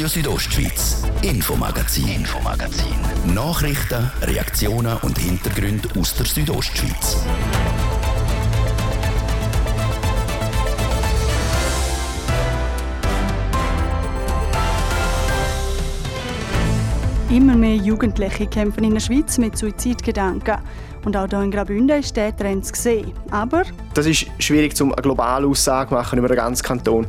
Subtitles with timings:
[0.00, 3.34] Radio Südostschweiz, Infomagazin, Infomagazin.
[3.34, 7.18] Nachrichten, Reaktionen und Hintergründe aus der Südostschweiz.
[17.28, 20.56] Immer mehr Jugendliche kämpfen in der Schweiz mit Suizidgedanken.
[21.04, 23.12] Und auch hier in Graubünden ist der Trend zu sehen.
[23.30, 27.06] Aber Das ist schwierig, um eine globale Aussage zu machen über den ganzen Kanton.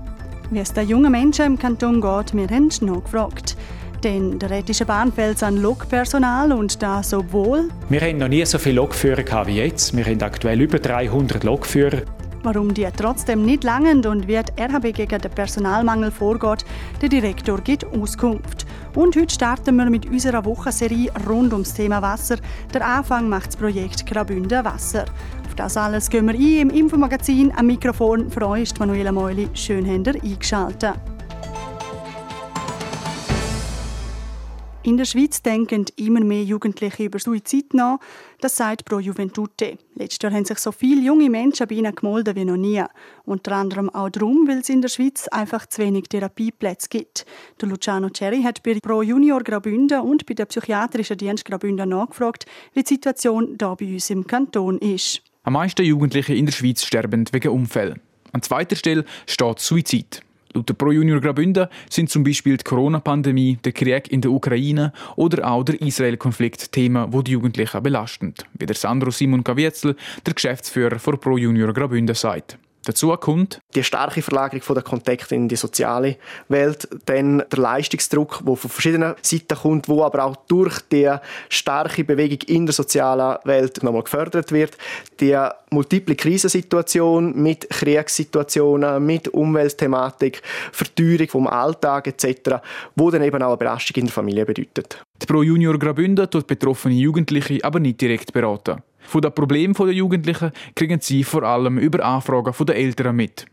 [0.52, 3.56] Wie es den jungen Menschen im Kanton geht, wir haben noch gefragt.
[4.04, 8.58] Denn der Rätische Bahn fehlt an Lokpersonal und das obwohl, Wir haben noch nie so
[8.58, 9.96] viele Lokführer gehabt wie jetzt.
[9.96, 12.02] Wir haben aktuell über 300 Lokführer.
[12.44, 16.66] warum die trotzdem nicht langen und wie die RHB gegen den Personalmangel vorgeht,
[17.02, 18.66] der Direktor gibt Auskunft.
[18.96, 22.38] Und heute starten wir mit unserer Wochenserie rund ums Thema Wasser.
[22.74, 25.06] Der Anfang macht das Projekt Graubünden Wasser.
[25.52, 27.52] Auf das alles gehen wir ein im Infomagazin.
[27.54, 29.50] Am Mikrofon ist Manuela Meuli.
[29.54, 30.94] Schön habt ihr eingeschaltet.
[34.84, 38.00] In der Schweiz denken immer mehr Jugendliche über Suizid nach.
[38.40, 39.78] Das sagt Pro Juventute.
[39.96, 42.82] Letztes Jahr haben sich so viele junge Menschen bei ihnen gemeldet wie noch nie.
[43.26, 47.26] Unter anderem auch darum, weil es in der Schweiz einfach zu wenig Therapieplätze gibt.
[47.60, 52.46] Der Luciano Cherry hat bei Pro Junior Graubünden und bei der psychiatrischen Dienst Graubünden nachgefragt,
[52.74, 55.22] wie die Situation hier bei uns im Kanton ist.
[55.44, 58.00] Am meisten Jugendliche in der Schweiz sterben wegen Unfällen.
[58.32, 60.22] An zweiter Stelle steht Suizid.
[60.54, 64.94] Laut der Pro Junior Graubünden sind zum Beispiel die Corona-Pandemie, der Krieg in der Ukraine
[65.16, 70.36] oder auch der Israel-Konflikt Themen, die die Jugendlichen belasten, wie der Sandro Simon Kavietzel, der
[70.36, 72.60] Geschäftsführer von Pro Junior Graubünden, sagt.
[72.84, 76.18] Dazu kommt, Die starke Verlagerung der Kontakte in die soziale
[76.50, 81.10] Welt, dann der Leistungsdruck, der von verschiedenen Seiten kommt, wo aber auch durch die
[81.50, 84.78] starke Bewegung in der sozialen Welt nochmal gefördert wird.
[85.20, 85.38] Die
[85.70, 92.56] multiple Krisensituation mit Kriegssituationen, mit Umweltthematik, Verteuerung vom Alltag etc.,
[92.96, 95.04] wo dann eben auch eine Belastung in der Familie bedeutet.
[95.22, 98.82] die Pro Junior Graubünden tut betroffene Jugendliche aber nicht direkt beraten.
[99.12, 103.46] Von den Problemen der Jugendlichen kriegen sie vor allem über Anfragen der Eltern mit.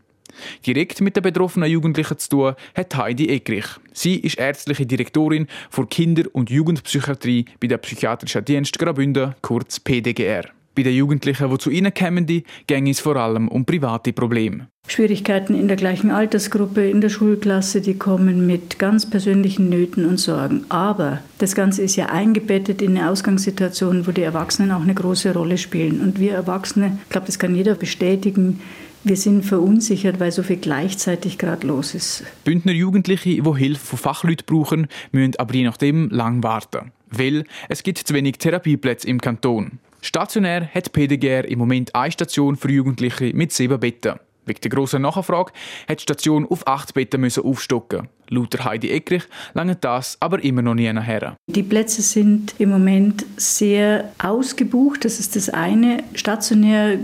[0.65, 3.65] Direkt mit den betroffenen Jugendlichen zu tun hat Heidi Eckrich.
[3.91, 10.45] Sie ist ärztliche Direktorin für Kinder- und Jugendpsychiatrie bei der Psychiatrischen Dienst Graubünden, kurz PDGR.
[10.79, 14.69] Bei den Jugendlichen, die zu ihnen kommen, ging es vor allem um private Probleme.
[14.87, 20.21] Schwierigkeiten in der gleichen Altersgruppe, in der Schulklasse, die kommen mit ganz persönlichen Nöten und
[20.21, 20.63] Sorgen.
[20.69, 25.33] Aber das Ganze ist ja eingebettet in eine Ausgangssituation, wo die Erwachsenen auch eine große
[25.33, 25.99] Rolle spielen.
[25.99, 28.61] Und wir Erwachsene, ich glaube, das kann jeder bestätigen,
[29.03, 32.23] wir sind verunsichert, weil so viel gleichzeitig gerade los ist.
[32.45, 36.93] Bündner Jugendliche, die Hilfe von Fachleuten brauchen, müssen aber je nachdem lang warten.
[37.11, 39.79] Weil es gibt zu wenig Therapieplätze im Kanton.
[40.01, 44.19] Stationär hat PDGR im Moment eine Station für Jugendliche mit sieben Betten.
[44.45, 45.51] Wegen der grossen Nachfrage
[45.87, 48.07] hat die Station auf acht Betten müssen aufstocken.
[48.29, 49.23] Laut Heidi Eckrich
[49.53, 51.35] lange das aber immer noch nie nachher.
[51.47, 56.03] Die Plätze sind im Moment sehr ausgebucht, das ist das eine.
[56.13, 56.97] Stationär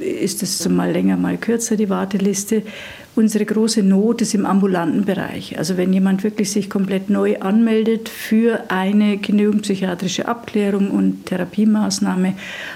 [0.00, 2.62] ist es mal länger, mal kürzer, die Warteliste.
[3.18, 5.58] Unsere große Not ist im ambulanten Bereich.
[5.58, 12.34] Also wenn jemand wirklich sich komplett neu anmeldet für eine kinderjugendpsychiatrische Abklärung und Therapiemaßnahme,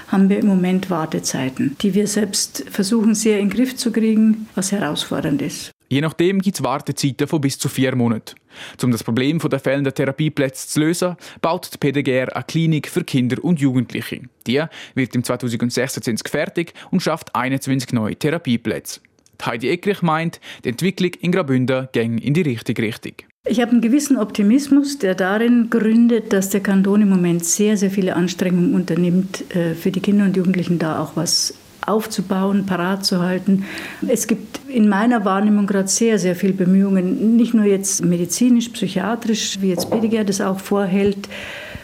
[0.09, 4.49] haben wir im Moment Wartezeiten, die wir selbst versuchen sehr in den Griff zu kriegen,
[4.53, 5.71] was herausfordernd ist.
[5.87, 8.35] Je nachdem gibt es Wartezeiten von bis zu vier Monaten.
[8.83, 13.41] Um das Problem der fehlenden Therapieplätze zu lösen, baut die PDGR eine Klinik für Kinder
[13.41, 14.19] und Jugendliche.
[14.45, 14.61] Die
[14.93, 18.99] wird im 2026 fertig und schafft 21 neue Therapieplätze.
[19.45, 23.13] Heidi Eckrich meint, die Entwicklung in Graubünden ging in die richtige Richtung.
[23.45, 27.91] Ich habe einen gewissen Optimismus, der darin gründet, dass der Kanton im Moment sehr, sehr
[27.91, 31.53] viele Anstrengungen unternimmt, äh, für die Kinder und Jugendlichen da auch was
[31.85, 33.65] aufzubauen, parat zu halten.
[34.07, 39.59] Es gibt in meiner Wahrnehmung gerade sehr, sehr viele Bemühungen, nicht nur jetzt medizinisch, psychiatrisch,
[39.61, 41.27] wie jetzt PDGR das auch vorhält,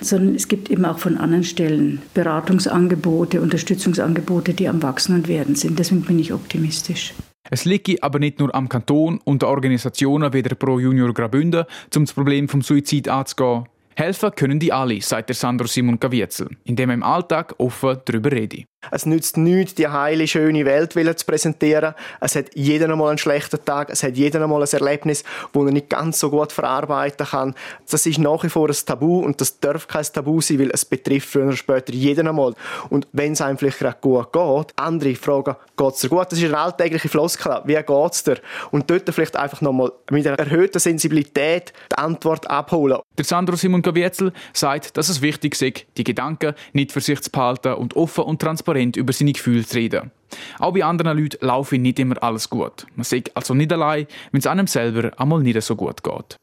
[0.02, 5.56] sondern es gibt eben auch von anderen Stellen Beratungsangebote, Unterstützungsangebote, die am Wachsen und Werden
[5.56, 5.78] sind.
[5.78, 7.14] Deswegen bin ich optimistisch.
[7.50, 11.66] Es liegt aber nicht nur am Kanton und den Organisationen wie der Pro Junior Graubünden,
[11.96, 13.66] um das Problem vom Suizid anzugehen.
[14.00, 18.32] Helfen können die alle, sagt der Sandro Simon Kavietzel, indem er im Alltag offen darüber
[18.32, 18.64] redet.
[18.92, 21.94] Es nützt nichts, die heile, schöne Welt zu präsentieren.
[22.22, 25.72] Es hat jeder einmal einen schlechten Tag, es hat jeder einmal ein Erlebnis, das er
[25.72, 27.56] nicht ganz so gut verarbeiten kann.
[27.92, 30.86] Das ist nach wie vor ein Tabu und das darf kein Tabu sein, weil es
[30.86, 32.54] betrifft früher oder später jeden einmal.
[32.90, 36.32] Und wenn es einem vielleicht gerade gut geht, andere fragen, geht es dir gut?
[36.32, 37.62] Das ist eine alltägliche Floskel.
[37.66, 38.38] Wie geht es dir?
[38.72, 43.00] Und dort vielleicht einfach nochmal mit einer erhöhten Sensibilität die Antwort abholen.
[43.18, 47.32] Der Sandro Simon Kavietzel sagt, dass es wichtig sei, die Gedanken nicht für sich zu
[47.32, 50.12] behalten und offen und transparent über seine Gefühle zu reden.
[50.60, 52.86] Auch bei anderen Leuten laufe nicht immer alles gut.
[52.96, 56.38] Man sagt also nicht allein, wenn es einem selber einmal nicht so gut geht.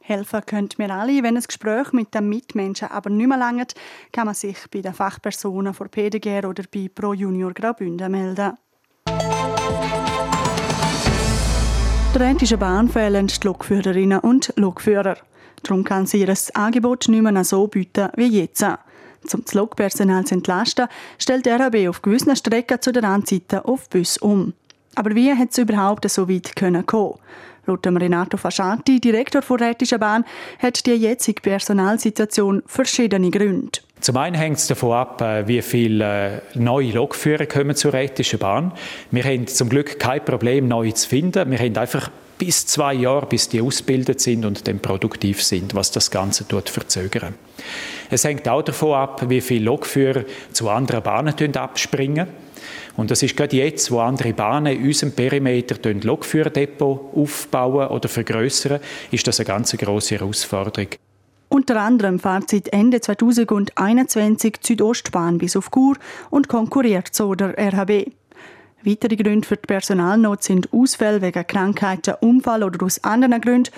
[0.00, 3.74] Helfen können wir alle, wenn ein Gespräch mit den Mitmenschen aber nicht mehr langt,
[4.10, 8.54] kann man sich bei den Fachpersonen vor PDG oder bei Pro Junior Graubünden melden.
[12.14, 15.18] Der Rheinischen Bahn fehlen die Lokführerinnen und Lokführer.
[15.62, 18.62] Darum kann sie ihr Angebot nicht mehr so bieten wie jetzt.
[18.62, 20.86] Um das Lokpersonal zu entlasten,
[21.18, 24.54] stellt der RAB auf gewissen Strecken zu der Anzeiten auf Bus um.
[24.94, 27.14] Aber wie hat es überhaupt so weit kommen können?
[27.66, 30.24] Laut Renato Fasciati, Direktor der Rätischen Bahn,
[30.58, 33.80] hat die jetzige Personalsituation verschiedene Gründe.
[34.00, 38.38] Zum einen hängt es davon ab, äh, wie viele äh, neue Lokführer kommen zur Rätischen
[38.38, 38.72] Bahn.
[39.10, 41.50] Wir haben zum Glück kein Problem, neue zu finden.
[41.50, 45.90] Wir haben einfach bis zwei Jahre, bis die ausgebildet sind und dann produktiv sind, was
[45.90, 47.34] das Ganze tut verzögern.
[48.10, 52.28] Es hängt auch davon ab, wie viele Lokführer zu anderen Bahnen abspringen.
[52.96, 58.80] Und das ist gerade jetzt, wo andere Bahnen in unserem Perimeter Lokführerdepot aufbauen oder vergrößern,
[59.10, 60.88] ist das eine ganz große Herausforderung.
[61.48, 65.96] Unter anderem fährt seit Ende 2021 die Südostbahn bis auf Chur
[66.30, 68.10] und konkurriert so der RHB.
[68.88, 73.70] Weitere Gründe für die Personalnot sind Ausfälle wegen Krankheiten, Unfall oder aus anderen Gründen.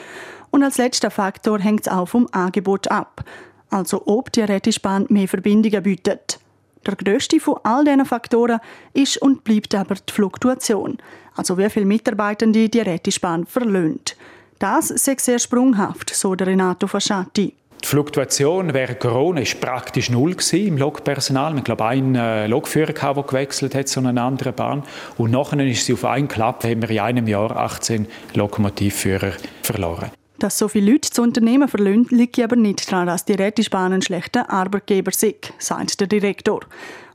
[0.50, 3.24] Und als letzter Faktor hängt es auch vom Angebot ab.
[3.70, 6.38] Also ob die Rettischbahn mehr Verbindungen bietet.
[6.86, 8.60] Der grösste von all diesen Faktoren
[8.92, 10.98] ist und bleibt aber die Fluktuation,
[11.34, 14.16] also wie viele Mitarbeitende die Rettischbahn verlöhnt.
[14.60, 17.54] Das ist sehr sprunghaft, so der Renato Fasciati.
[17.82, 21.56] Die Fluktuation während Corona war praktisch null im Lokpersonal.
[21.56, 24.82] Ich glaube, ein äh, Lokführer, der gewechselt hat zu einer anderen Bahn.
[25.16, 29.32] Und nachher ist sie auf einen Klapp, haben wir in einem Jahr 18 Lokomotivführer
[29.62, 30.10] verloren.
[30.38, 34.02] Dass so viele Leute das Unternehmen verlassen, liegt aber nicht daran, dass die Rätischbahn ein
[34.02, 36.60] schlechter Arbeitgeber sind, sagt der Direktor.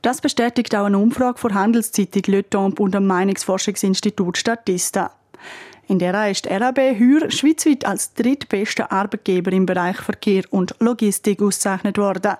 [0.02, 5.10] Das bestätigt auch eine Umfrage von Handelszeitung Le Temps und dem Meinungsforschungsinstitut Statista.
[5.88, 11.96] In der ist RAB Heuer schweizweit als drittbester Arbeitgeber im Bereich Verkehr und Logistik ausgezeichnet
[11.96, 12.32] worden.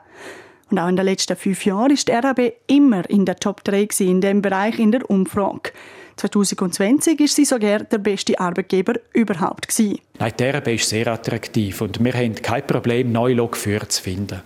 [0.68, 4.20] Und auch in den letzten fünf Jahren ist RAB immer in der Top 3 in
[4.20, 5.70] diesem Bereich in der Umfrage.
[6.16, 9.72] 2020 ist sie sogar der beste Arbeitgeber überhaupt.
[10.18, 14.40] Nein, die RB ist sehr attraktiv und wir haben kein Problem, neue Lokführer zu finden.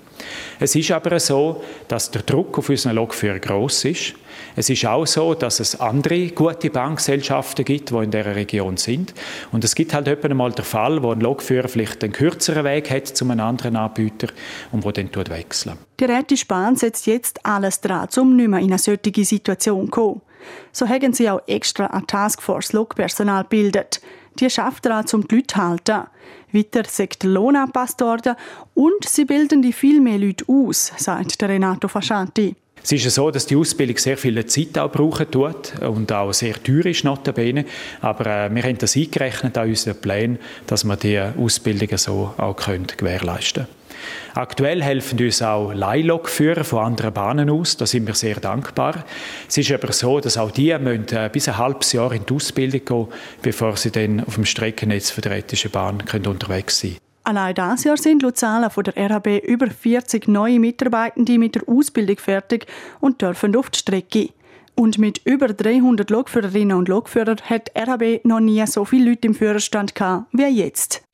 [0.58, 4.14] Es ist aber so, dass der Druck auf unseren Lokführer gross ist.
[4.60, 9.14] Es ist auch so, dass es andere gute Bankgesellschaften gibt, die in dieser Region sind.
[9.52, 12.90] Und es gibt halt etwa mal den Fall, wo ein Lokführer vielleicht einen kürzeren Weg
[12.90, 14.28] hat zu einem anderen Anbieter
[14.70, 15.78] und wo dann wechseln.
[15.98, 19.90] Die Rätische Bahn setzt jetzt alles dran, um nicht mehr in eine solche Situation zu
[19.90, 20.20] kommen.
[20.72, 24.02] So haben sie auch extra eine Taskforce Lokpersonal gebildet.
[24.40, 26.02] Die schafft daran, um die Leute zu halten.
[26.52, 28.36] Weiter sagt der Lohn angepasst worden
[28.74, 32.56] und sie bilden die viel mehr Leute aus, sagt Renato Fascianti.
[32.82, 36.62] Es ist so, dass die Ausbildung sehr viel Zeit auch brauchen tut und auch sehr
[36.62, 37.64] teuer ist, notabene.
[38.00, 42.56] Aber äh, wir haben das eingerechnet an unseren Plänen, dass wir diese Ausbildungen so auch
[42.56, 43.80] gewährleisten können.
[44.34, 47.76] Aktuell helfen uns auch Leihlokführer von anderen Bahnen aus.
[47.76, 49.04] Da sind wir sehr dankbar.
[49.48, 52.32] Es ist aber so, dass auch die müssen äh, bis ein halbes Jahr in die
[52.32, 53.06] Ausbildung gehen,
[53.42, 57.09] bevor sie dann auf dem Streckennetz für die Rätische Bahn können unterwegs sein können.
[57.30, 61.62] Allein dieses Jahr sind laut Zahlen von der RHB über 40 neue Mitarbeitende mit der
[61.68, 62.66] Ausbildung fertig
[62.98, 64.30] und dürfen auf die Strecke.
[64.74, 69.36] Und mit über 300 Lokführerinnen und Lokführern hat RHB noch nie so viele Leute im
[69.36, 71.04] Führerstand gehabt wie jetzt.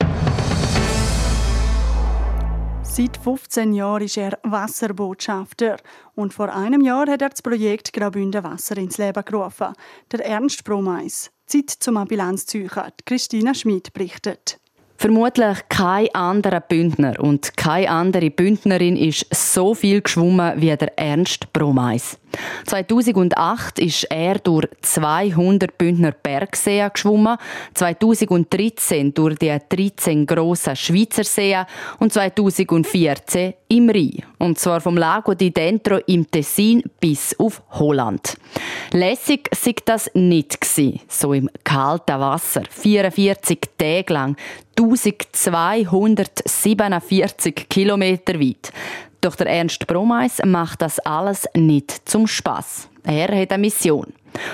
[2.82, 5.76] Seit 15 Jahren ist er Wasserbotschafter
[6.14, 9.74] und vor einem Jahr hat er das Projekt Graubünden Wasser ins Leben gerufen.
[10.12, 11.30] Der Ernst Bromeis.
[11.44, 12.46] Zeit zum Bilanz.
[13.04, 14.58] Christina Schmid berichtet.
[14.98, 21.52] Vermutlich kein anderer Bündner und keine andere Bündnerin ist so viel geschwommen wie der Ernst
[21.52, 22.18] Bromeis.
[22.66, 27.38] 2008 ist er durch 200 Bündner Bergseen geschwommen,
[27.74, 31.64] 2013 durch die 13 grossen Schweizer Seen
[31.98, 34.22] und 2014 im Rhein.
[34.38, 38.36] Und zwar vom Lago di Dentro im Tessin bis auf Holland.
[38.92, 40.64] Lässig war das nicht
[41.08, 44.36] so im kalten Wasser, 44 Tage lang,
[44.78, 48.72] 1247 Kilometer weit.
[49.26, 52.88] Doch der Ernst Bromeis macht das alles nicht zum Spaß.
[53.02, 54.12] Er hat eine Mission.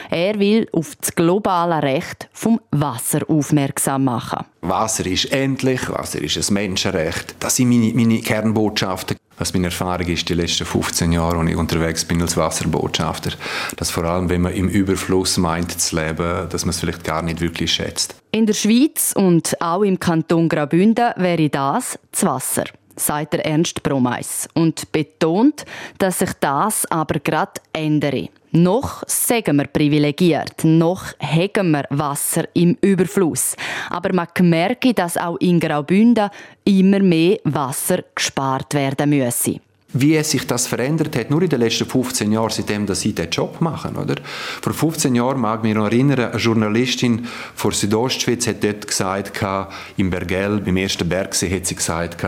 [0.09, 4.47] Er will auf das globale Recht vom Wasser aufmerksam machen.
[4.62, 7.35] Wasser ist endlich, Wasser ist ein Menschenrecht.
[7.38, 9.19] Das sind meine, meine Kernbotschaften.
[9.37, 13.33] Was meine Erfahrung ist, die letzten 15 Jahre, als ich unterwegs bin als Wasserbotschafter,
[13.76, 17.21] dass vor allem, wenn man im Überfluss meint zu leben, dass man es vielleicht gar
[17.21, 18.14] nicht wirklich schätzt.
[18.31, 22.64] In der Schweiz und auch im Kanton Graubünden wäre das das Wasser.
[22.97, 25.65] Sagt der Ernst Bromeis und betont,
[25.99, 28.29] dass sich das aber gerade ändere.
[28.55, 33.57] Noch sagen wir privilegiert, noch haben wir Wasser im Überfluss.
[33.89, 36.29] Aber man merke, dass auch in Graubünden
[36.65, 39.61] immer mehr Wasser gespart werden müsse
[39.95, 43.31] wie sich das verändert hat, nur in den letzten 15 Jahren, seitdem dass sie diesen
[43.31, 43.97] Job machen.
[43.97, 44.17] Oder?
[44.61, 49.41] Vor 15 Jahren mag ich mich erinnern, eine Journalistin von Südostschweiz hat dort gesagt,
[49.97, 52.25] im Bergell, beim ersten Bergsee, hat sie gesagt,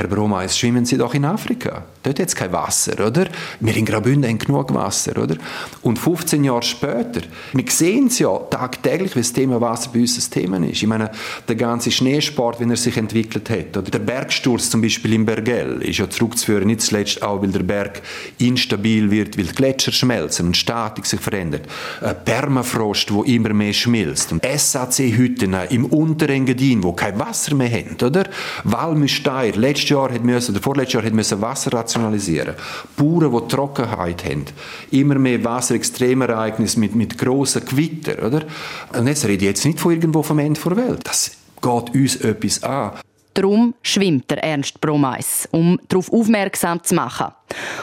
[0.00, 1.84] Herr Bromeis, schwimmen Sie doch in Afrika.
[2.02, 3.26] Dort hat es kein Wasser, oder?
[3.60, 5.36] Wir in Graubünden haben genug Wasser, oder?
[5.82, 7.20] Und 15 Jahre später,
[7.52, 10.80] wir sehen es ja tagtäglich, wie das Thema Wasser bei uns ein Thema ist.
[10.80, 11.10] Ich meine,
[11.46, 15.82] der ganze Schneesport, wie er sich entwickelt hat, oder der Bergsturz zum Beispiel im Bergell,
[15.82, 18.00] ist ja zurückzuführen, nicht zuletzt auch, weil der Berg
[18.38, 21.68] instabil wird, weil die Gletscher schmelzen und Statik sich verändert.
[22.00, 24.32] Ein Permafrost, wo immer mehr schmilzt.
[24.32, 28.24] Und SAC-Hütten im Unterengadin, wo kein Wasser mehr haben, oder?
[28.64, 29.56] Walmüsteier,
[29.90, 32.54] letztes Jahr hat müssen, oder vorletztes Jahr hat müssen Wasser rationalisieren.
[32.96, 34.44] Bauern, die Trockenheit haben,
[34.90, 38.42] immer mehr Wasser, Extremereignisse mit, mit grossen Gewitter, oder?
[38.96, 41.00] Und jetzt rede ich jetzt nicht von irgendwo vom Ende der Welt.
[41.04, 42.92] Das geht uns etwas an.
[43.34, 47.28] Darum schwimmt der Ernst Bromeis, um darauf aufmerksam zu machen.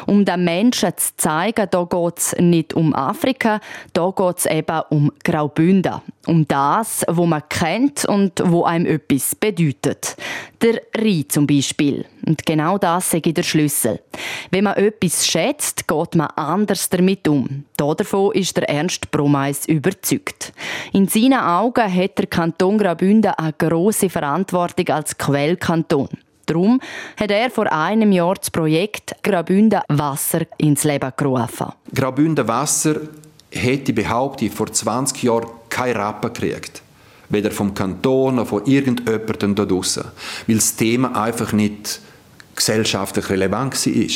[0.05, 3.59] Um den Menschen zu zeigen, da geht es nicht um Afrika,
[3.93, 6.01] da geht es eben um Graubünden.
[6.25, 10.17] Um das, wo man kennt und wo einem etwas bedeutet.
[10.61, 12.05] Der Rhein zum Beispiel.
[12.25, 14.01] Und genau das sage der Schlüssel.
[14.51, 17.63] Wenn man etwas schätzt, geht man anders damit um.
[17.77, 20.51] Davon ist der Ernst Bromeis überzeugt.
[20.91, 26.09] In seinen Augen hat der Kanton Graubünden eine grosse Verantwortung als Quellkanton.
[26.47, 26.79] Darum
[27.17, 31.67] hat er vor einem Jahr das Projekt Graubünden Wasser ins Leben gerufen.
[31.93, 32.95] Graubünden Wasser
[33.51, 36.81] hätte behauptet, vor 20 Jahren keine Rappen gekriegt.
[37.29, 40.05] Weder vom Kanton noch von irgendjemandem da draussen.
[40.47, 41.99] Weil das Thema einfach nicht
[42.57, 44.07] gesellschaftlich relevant war.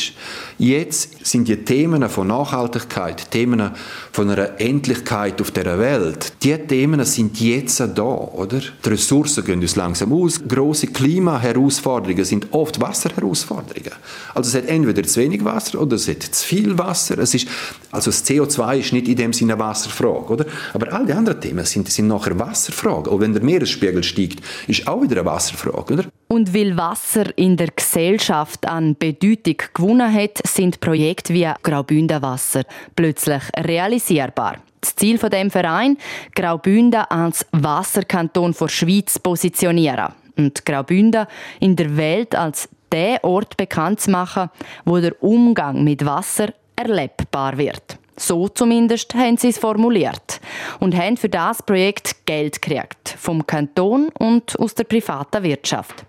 [0.57, 3.71] Jetzt sind die Themen von Nachhaltigkeit, Themen
[4.11, 8.59] von einer Endlichkeit auf der Welt, die Themen sind jetzt da, oder?
[8.59, 10.41] Die Ressourcen gehen uns langsam aus.
[10.45, 13.93] Große Klimaherausforderungen sind oft Wasserherausforderungen.
[14.33, 17.19] Also es hat entweder zu wenig Wasser oder es hat zu viel Wasser.
[17.19, 17.47] Es ist,
[17.91, 20.45] also das CO2 ist nicht in dem Sinne eine Wasserfrage, oder?
[20.73, 23.13] Aber all die anderen Themen sind, sind nachher Wasserfragen.
[23.13, 26.05] Und wenn der Meeresspiegel steigt, ist auch wieder eine Wasserfrage, oder?
[26.31, 32.63] Und weil Wasser in der Gesellschaft an Bedeutung gewonnen hat, sind Projekte wie Graubünden Wasser
[32.95, 34.55] plötzlich realisierbar.
[34.79, 35.97] Das Ziel von dem Verein,
[36.33, 41.27] Graubünden als Wasserkanton der Schweiz positionieren und Graubünden
[41.59, 44.49] in der Welt als der Ort bekannt zu machen,
[44.85, 47.99] wo der Umgang mit Wasser erlebbar wird.
[48.21, 50.39] So zumindest haben sie es formuliert
[50.79, 56.05] und haben für das Projekt Geld gekriegt vom Kanton und aus der privaten Wirtschaft.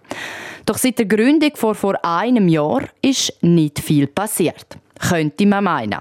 [0.66, 4.76] Doch seit der Gründung vor vor einem Jahr ist nicht viel passiert
[5.09, 6.00] könnte man meinen.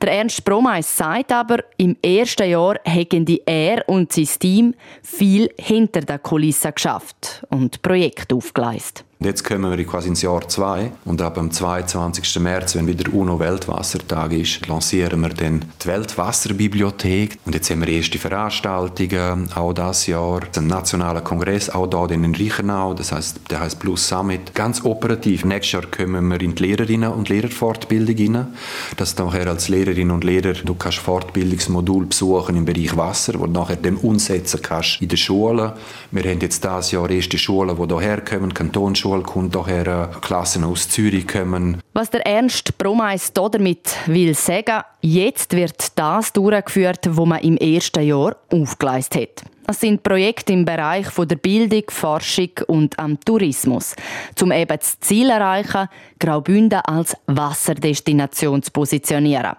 [0.00, 6.02] Der Ernst Bromeis sagt aber, im ersten Jahr hätten er und sein Team viel hinter
[6.02, 9.05] der Kulisse geschafft und Projekte aufgeleistet.
[9.18, 12.38] Jetzt kommen wir quasi ins Jahr 2 und ab dem 22.
[12.38, 17.38] März, wenn wieder UNO-Weltwassertag ist, lancieren wir dann die Weltwasserbibliothek.
[17.46, 22.34] Und jetzt haben wir erste Veranstaltungen, auch das Jahr, einen nationalen Kongress, auch hier in
[22.34, 24.54] Reichenau, das heißt, der heißt Plus Summit.
[24.54, 25.46] Ganz operativ.
[25.46, 28.48] Nächstes Jahr kommen wir in die Lehrerinnen- und Lehrerfortbildung hinein,
[28.98, 33.46] dass du nachher als Lehrerin und Lehrer du kannst Fortbildungsmodul besuchen im Bereich Wasser, wo
[33.46, 35.72] du nachher dem umsetzen kannst in den Schulen.
[36.10, 40.64] Wir haben jetzt dieses Jahr erste Schulen, die hierher kommen, Kantonsschule, Schule kommt daher Klassen
[40.64, 41.80] aus Zürich kommen.
[41.92, 48.02] Was der Ernst Bromeis damit will sagen, jetzt wird das durchgeführt, wo man im ersten
[48.02, 49.50] Jahr aufgeleistet hat.
[49.68, 53.94] Das sind Projekte im Bereich der Bildung, Forschung und am Tourismus,
[54.42, 59.54] um eben das Ziel erreichen, Graubünden als Wasserdestination zu positionieren.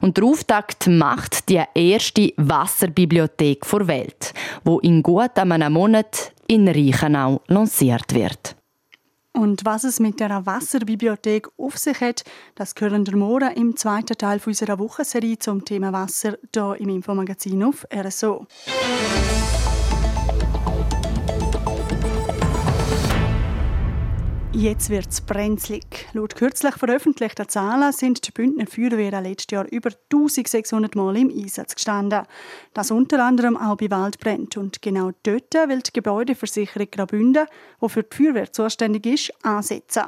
[0.00, 6.66] Und der Auftakt macht die erste Wasserbibliothek der Welt, wo in gut einem Monat in
[6.66, 8.57] Reichenau lanciert wird.
[9.38, 12.24] Und was es mit der Wasserbibliothek auf sich hat,
[12.56, 17.62] das hören wir morgen im zweiten Teil unserer Wochenserie zum Thema Wasser hier im Infomagazin
[17.62, 18.48] auf RSO.
[24.58, 26.08] Jetzt wird es brenzlig.
[26.14, 31.76] Laut kürzlich veröffentlichten Zahlen sind die Bündner Feuerwehren letztes Jahr über 1600 Mal im Einsatz
[31.76, 32.24] gestanden.
[32.74, 34.60] Das unter anderem auch bei Waldbränden.
[34.60, 37.46] Und genau dort will die Gebäudeversicherung Graubünden,
[37.80, 40.06] die für die Feuerwehr zuständig ist, ansetzen.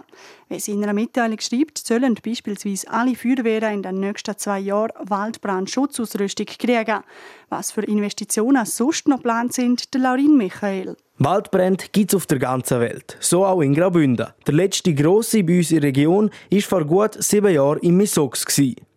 [0.48, 4.90] Wie sie in einer Mitteilung schreibt, sollen beispielsweise alle Feuerwehren in den nächsten zwei Jahren
[5.08, 7.04] Waldbrandschutzausrüstung kriegen.
[7.50, 10.96] Was für Investitionen sonst noch geplant sind, der Laurin Michael.
[11.22, 14.28] Waldbrände gibt es auf der ganzen Welt, so auch in Graubünden.
[14.46, 18.46] Der letzte grosse bei uns in der Region war vor gut sieben Jahren im Misox.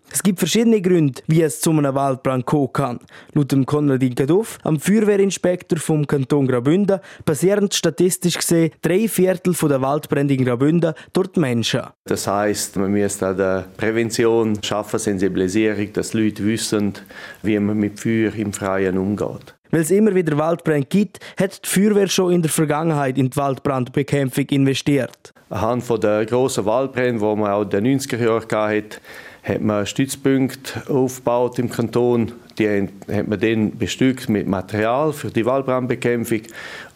[0.09, 2.99] Es gibt verschiedene Gründe, wie es zu einem Waldbrand kommen kann.
[3.33, 9.81] Laut dem Konradin Gaduff, am Feuerwehrinspektor vom Kanton Graubünden, passieren statistisch gesehen drei Viertel der
[9.81, 11.81] Waldbrände in Graubünden durch die Menschen.
[12.05, 16.93] Das heißt, man müsste an der Prävention schaffen, Sensibilisierung, dass Leute wissen,
[17.41, 19.55] wie man mit Feuer im Freien umgeht.
[19.73, 23.35] Weil es immer wieder Waldbrände gibt, hat die Feuerwehr schon in der Vergangenheit in die
[23.35, 25.33] Waldbrandbekämpfung investiert.
[25.49, 28.97] Anhand der grossen Waldbrände, die man auch in den 90er Jahren hatte,
[29.41, 32.33] hat man Stützpunkte aufgebaut im Kanton.
[32.59, 36.41] Die hat man dann bestückt mit Material für die Waldbrandbekämpfung.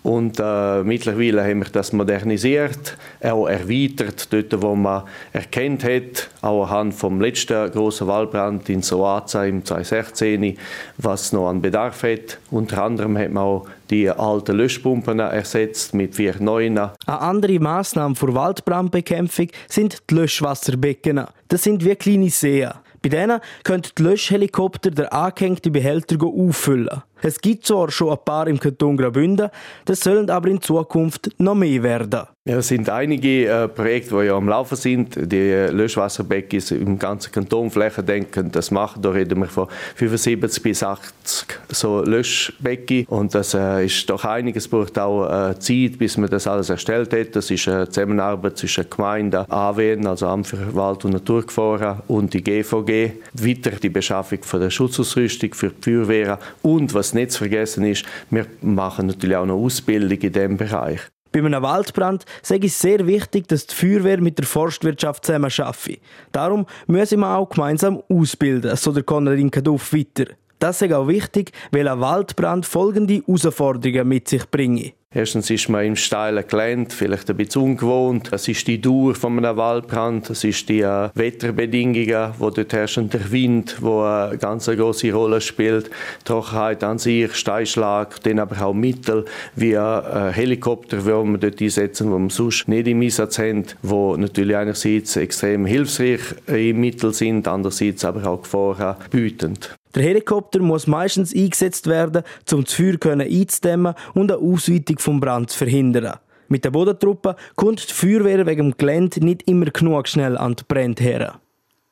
[0.08, 6.64] Und äh, mittlerweile haben wir das modernisiert, auch erweitert, dort wo man erkennt hat, auch
[6.64, 10.58] anhand vom letzten großen Waldbrand in Soaza im 2016,
[10.98, 12.40] was noch an Bedarf hat.
[12.52, 16.78] Unter anderem hat man auch die alten Löschpumpen ersetzt mit vier neuen.
[16.78, 21.26] Eine andere Maßnahme für Waldbrandbekämpfung sind die Löschwasserbecken.
[21.50, 22.72] Das sind wie kleine Seen.
[23.02, 27.04] Bei denen können die Löschhelikopter den angehängten Behälter auffüllen.
[27.22, 29.50] Es gibt zwar schon ein paar im Kanton Graubünden,
[29.86, 32.28] das sollen aber in Zukunft noch mehr werden.
[32.48, 35.18] Ja, es sind einige äh, Projekte, die ja am Laufen sind.
[35.18, 39.02] Die äh, im ganzen Kanton flächendeckend das machen.
[39.02, 43.06] Da reden wir von 75 bis 80 so Löschbecken.
[43.08, 46.70] Und das äh, ist doch einiges, es braucht auch äh, Zeit, bis man das alles
[46.70, 47.36] erstellt hat.
[47.36, 52.42] Das ist eine Zusammenarbeit zwischen Gemeinden, AWN, also Amt für Wald- und Naturgefahren, und die
[52.42, 53.12] GVG.
[53.34, 56.38] Weiter die Beschaffung von der Schutzausrüstung für die Feuerwehren.
[56.62, 61.02] Und was nicht zu vergessen ist, wir machen natürlich auch noch Ausbildung in diesem Bereich.
[61.32, 66.00] Bei einem Waldbrand sage ich sehr wichtig, dass die Feuerwehr mit der Forstwirtschaft zusammen arbeitet.
[66.32, 70.26] Darum müssen wir auch gemeinsam ausbilden, so der Konradin Kaduff weiter.
[70.60, 74.94] Das ist auch wichtig, weil ein Waldbrand folgende Herausforderungen mit sich bringt.
[75.18, 78.30] Erstens ist man im steilen Gelände vielleicht ein bisschen ungewohnt.
[78.32, 83.10] Es ist die Dauer von einem Waldbrand, es ist die äh, Wetterbedingungen, wo dort herrschen,
[83.10, 85.90] der Wind, wo eine ganz große Rolle spielt,
[86.24, 92.12] Trockenheit an sich, Steinschlag, dann aber auch Mittel wie äh, Helikopter, die man dort einsetzen,
[92.12, 97.48] die man sonst nicht im Einsatz haben, wo natürlich einerseits extrem hilfsreich im Mittel sind,
[97.48, 99.76] andererseits aber auch Gefahren bietend.
[99.98, 105.50] Der Helikopter muss meistens eingesetzt werden, um das Feuer einzudämmen und eine Ausweitung vom Brand
[105.50, 106.20] zu verhindern.
[106.50, 110.66] Mit der Bodentruppe kommt die Feuerwehr wegen dem Gelände nicht immer genug schnell an die
[110.68, 111.42] Brände her.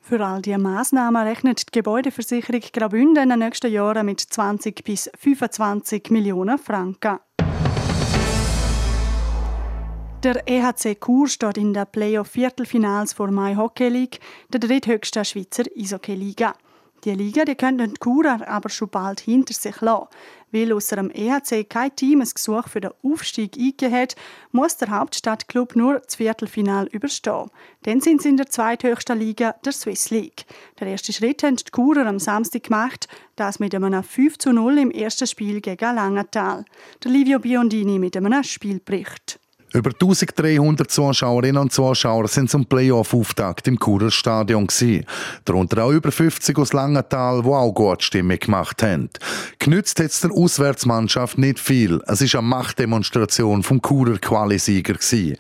[0.02, 5.10] Für all diese Massnahmen rechnet die Gebäudeversicherung Graubünden in den nächsten Jahren mit 20 bis
[5.18, 7.18] 25 Millionen Franken.
[10.22, 14.20] Der EHC Chur steht in der Playoff-Viertelfinals vor Mai Hockey League,
[14.54, 16.54] der dritthöchsten Schweizer Eishockey-Liga.
[17.06, 20.08] Die Liga die könnten die Churer aber schon bald hinter sich lassen.
[20.52, 24.16] Weil außer dem EHC kein Team ein Gesuch für den Aufstieg eingegeben hat,
[24.52, 27.52] muss der Hauptstadtclub nur das Viertelfinal überstehen.
[27.84, 30.46] Dann sind sie in der zweithöchsten Liga, der Swiss League.
[30.80, 34.80] Der erste Schritt haben die Churer am Samstag gemacht, das mit einem 5 zu 0
[34.80, 36.66] im ersten Spiel gegen Langenthal.
[37.04, 39.40] Der Livio Biondini mit einem Spielbericht.
[39.76, 45.06] Über 1300 Zuschauerinnen und Zuschauer sind zum Playoff-Auftakt im Churer Stadion gewesen.
[45.44, 49.10] Darunter auch über 50 aus Langenthal, die auch gut Stimmung gemacht haben.
[49.60, 52.02] Genützt hat es der Auswärtsmannschaft nicht viel.
[52.08, 55.36] Es ist eine Machtdemonstration vom Churer Qualisieger gewesen.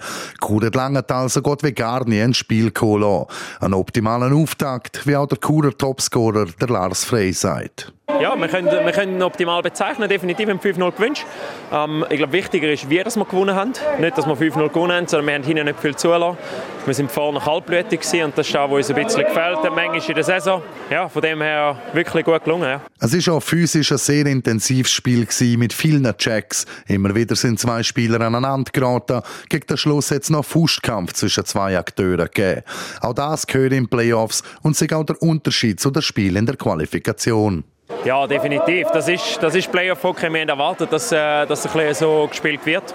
[0.73, 3.29] Langenthal so gut wie gar nie ein Spiel geholt.
[3.61, 7.94] Ein optimalen Auftakt, wie auch der Churer Topscorer, der Lars Frey sagt.
[8.07, 11.25] Ja, wir können, wir können optimal bezeichnen, definitiv haben 5-0 gewünscht.
[11.71, 13.73] Ähm, ich glaube, wichtiger ist, wie wir gewonnen haben.
[13.99, 16.37] Nicht, dass wir 5-0 gewonnen haben, sondern wir haben hinten nicht viel zulassen.
[16.85, 20.07] Wir sind vorne kaltblütig und das ist auch, was uns ein bisschen gefällt hat, manchmal
[20.07, 20.61] in der Saison.
[20.91, 22.69] Ja, von dem her wirklich gut gelungen.
[22.69, 22.81] Ja.
[22.99, 26.65] Es war auch physisch ein sehr intensives Spiel mit vielen Checks.
[26.87, 29.21] Immer wieder sind zwei Spieler aneinander geraten.
[29.49, 32.61] Gegen den Schluss hat es noch Faustkampf zwischen zwei Akteuren gegeben.
[33.01, 36.55] Auch das gehört in Playoffs und ist auch der Unterschied zu den Spielen in der
[36.55, 37.63] Qualifikation.
[38.03, 38.87] Ja, definitiv.
[38.91, 40.31] Das ist, das ist Playoff-Hockey.
[40.31, 42.93] Wir haben erwartet, dass, äh, dass es ein so gespielt wird.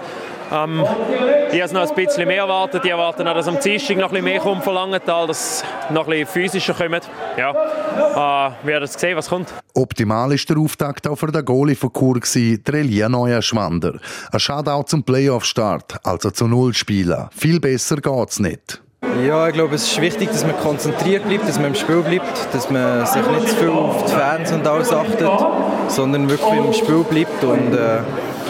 [0.51, 0.83] Ähm,
[1.51, 2.83] ich habe es noch ein bisschen mehr erwartet.
[2.83, 6.07] Ich erwarte noch, dass am Dienstag noch ein bisschen mehr kommt von Langenthal, dass noch
[6.07, 7.09] ein bisschen physischer kommt.
[7.37, 9.53] Ja, äh, wir werden sehen, was kommt.
[9.73, 13.93] Optimal ist der Auftakt auch für den Goalie von Chur, der Elia Neuerschwander.
[14.31, 17.29] Ein Shoutout zum Playoff-Start, also zu Null spielen.
[17.31, 18.81] Viel besser geht's nicht.
[19.19, 22.53] Ja, ich glaube, es ist wichtig, dass man konzentriert bleibt, dass man im Spiel bleibt,
[22.53, 25.29] dass man sich nicht zu viel auf die Fans und alles achtet,
[25.89, 27.99] sondern wirklich im Spiel bleibt und äh,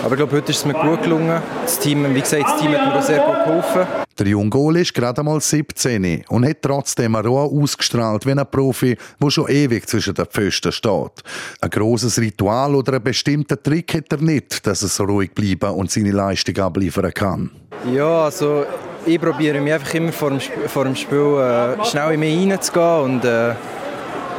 [0.04, 1.42] Aber ich glaube, heute ist es mir gut gelungen.
[1.64, 3.88] Das Team, wie gesagt, das Team hat mir sehr gut geholfen.
[4.18, 8.46] Der junge Goal ist gerade einmal 17 und hat trotzdem eine Ruhe ausgestrahlt wie ein
[8.50, 11.24] Profi, der schon ewig zwischen den Pfosten steht.
[11.60, 15.76] Ein grosses Ritual oder einen bestimmten Trick hat er nicht, dass er so ruhig bleiben
[15.76, 17.52] und seine Leistung abliefern kann.
[17.92, 18.66] Ja, also
[19.06, 23.02] ich probiere mich einfach immer vor dem, vor dem Spiel äh, schnell in mich reinzugehen
[23.02, 23.54] und äh,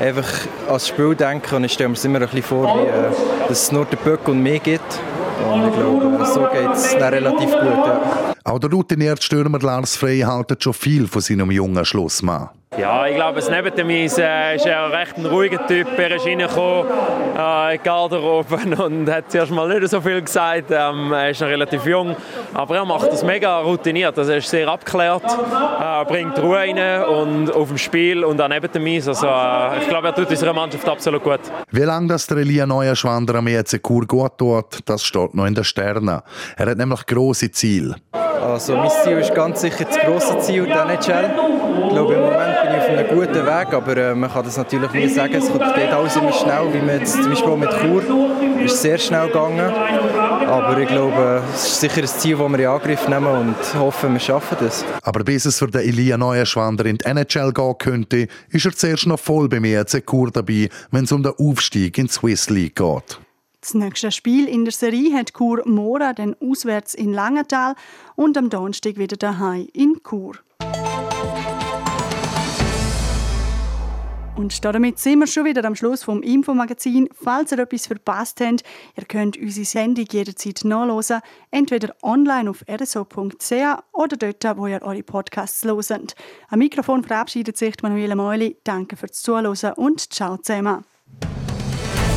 [0.01, 0.29] einfach
[0.69, 1.55] ans Spiel denken.
[1.57, 3.99] Und ich stelle mir es immer ein bisschen vor, wie, äh, dass es nur den
[3.99, 5.01] Böck und mich gibt.
[5.51, 7.63] Und ich glaube, so geht es relativ gut.
[7.63, 8.35] Ja.
[8.45, 12.51] Auch der routinierte Stürmer Lars Frey haltet schon viel von seinem jungen Schlussmann.
[12.79, 15.87] Ja, ich glaube, das neben dem ist, äh, ist er ein recht ein ruhiger Typ.
[15.99, 16.87] Er ist reingekommen
[17.37, 20.71] äh, in die Garderobe und hat zuerst mal nicht so viel gesagt.
[20.71, 22.17] Ähm, er ist noch relativ jung,
[22.55, 24.19] aber er macht das mega routiniert.
[24.19, 28.49] Also er ist sehr abgeklärt, äh, bringt Ruhe rein und auf dem Spiel und auch
[28.49, 29.07] neben dem Eis.
[29.07, 31.41] Also, äh, ich glaube, er tut unserer Mannschaft absolut gut.
[31.71, 35.55] Wie lange das der Elia Neuenschwander am EC Chur gut tut, das steht noch in
[35.55, 36.23] den Sternen.
[36.57, 37.97] Er hat nämlich grosse Ziele.
[38.13, 41.31] Also mein Ziel ist ganz sicher das grosse Ziel der NHL.
[41.85, 44.57] Ich glaube, im Moment bin ich auf einem guten Weg, aber äh, man kann das
[44.57, 45.35] natürlich nie sagen.
[45.35, 48.03] Es geht alles immer schnell, wie man jetzt zum Beispiel mit Chur
[48.65, 49.73] ist sehr schnell gegangen.
[50.47, 54.13] Aber ich glaube, es ist sicher ein Ziel, das wir in Angriff nehmen und hoffen,
[54.13, 54.85] wir schaffen das.
[55.03, 59.07] Aber bis es für den Elia Neuenschwander in die NHL gehen könnte, ist er zuerst
[59.07, 62.51] noch voll bei mir EC Chur dabei, wenn es um den Aufstieg in die Swiss
[62.51, 63.19] League geht.
[63.61, 67.75] Das nächste Spiel in der Serie hat Chur Mora dann auswärts in Langenthal
[68.17, 70.35] und am Donnerstag wieder daheim in Chur.
[74.37, 77.09] Und damit sind wir schon wieder am Schluss vom Infomagazin.
[77.13, 78.63] Falls ihr etwas verpasst habt,
[78.97, 83.53] ihr könnt unsere Sendung jederzeit nachlesen, entweder online auf rso.ch
[83.93, 86.15] oder dort, wo ihr eure Podcasts hört.
[86.49, 88.57] Am Mikrofon verabschiedet sich Manuela Meuli.
[88.65, 90.85] Danke fürs Zuhören und ciao zusammen.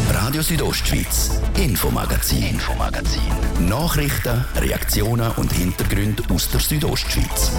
[0.10, 3.22] Radio Südostschweiz, Infomagazin, Infomagazin.
[3.68, 7.52] Nachrichten, Reaktionen und Hintergründe aus der Südostschweiz.